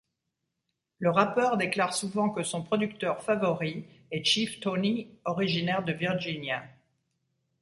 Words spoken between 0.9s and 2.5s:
Le rappeur déclare souvent que